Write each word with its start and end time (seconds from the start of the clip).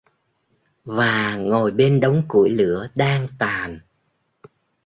Và 0.85 1.35
ngồi 1.35 1.71
bên 1.71 1.99
đống 1.99 2.23
củi 2.27 2.49
lửa 2.49 2.87
đang 2.95 3.27
tàn 3.39 3.79